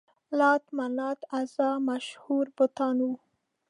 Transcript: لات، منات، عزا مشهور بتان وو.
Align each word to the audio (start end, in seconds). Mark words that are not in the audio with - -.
لات، 0.37 0.63
منات، 0.77 1.19
عزا 1.37 1.69
مشهور 1.89 2.45
بتان 2.57 2.97
وو. 3.05 3.13